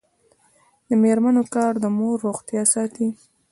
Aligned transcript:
د 0.87 0.89
میرمنو 1.03 1.43
کار 1.55 1.73
د 1.83 1.85
مور 1.97 2.15
روغتیا 2.27 2.63
ساتي. 2.73 3.07